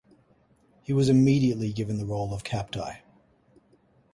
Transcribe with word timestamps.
He 0.81 0.93
was 0.93 1.09
immediately 1.09 1.71
given 1.71 1.99
the 1.99 2.07
role 2.07 2.33
of 2.33 2.43
captai. 2.43 3.01